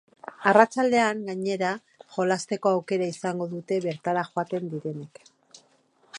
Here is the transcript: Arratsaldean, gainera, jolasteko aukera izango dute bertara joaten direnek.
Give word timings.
Arratsaldean, 0.51 1.21
gainera, 1.27 1.73
jolasteko 2.17 2.73
aukera 2.79 3.11
izango 3.17 3.51
dute 3.55 3.81
bertara 3.87 4.29
joaten 4.33 4.75
direnek. 4.75 5.25